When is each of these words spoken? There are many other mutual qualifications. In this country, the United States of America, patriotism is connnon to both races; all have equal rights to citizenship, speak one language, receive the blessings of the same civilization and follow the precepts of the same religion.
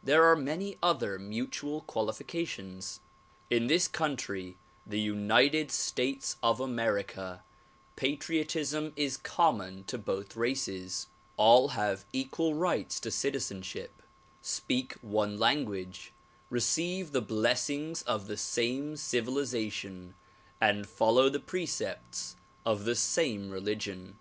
There 0.00 0.22
are 0.26 0.36
many 0.36 0.78
other 0.80 1.18
mutual 1.18 1.80
qualifications. 1.80 3.00
In 3.50 3.66
this 3.66 3.88
country, 3.88 4.56
the 4.86 5.00
United 5.00 5.72
States 5.72 6.36
of 6.40 6.60
America, 6.60 7.42
patriotism 7.96 8.92
is 8.94 9.16
connnon 9.18 9.82
to 9.88 9.98
both 9.98 10.36
races; 10.36 11.08
all 11.36 11.70
have 11.70 12.04
equal 12.12 12.54
rights 12.54 13.00
to 13.00 13.10
citizenship, 13.10 14.02
speak 14.40 14.92
one 15.02 15.36
language, 15.36 16.12
receive 16.48 17.10
the 17.10 17.20
blessings 17.20 18.02
of 18.02 18.28
the 18.28 18.36
same 18.36 18.94
civilization 18.96 20.14
and 20.60 20.86
follow 20.88 21.28
the 21.28 21.40
precepts 21.40 22.36
of 22.64 22.84
the 22.84 22.94
same 22.94 23.50
religion. 23.50 24.16